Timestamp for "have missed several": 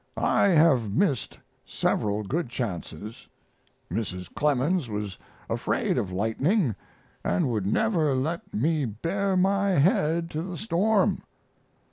0.47-2.23